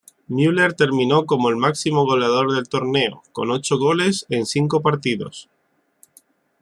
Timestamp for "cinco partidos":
4.47-5.47